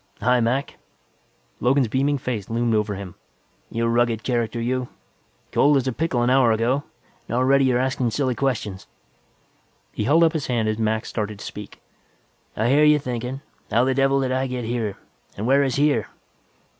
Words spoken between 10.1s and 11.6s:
up his hand as Mac started to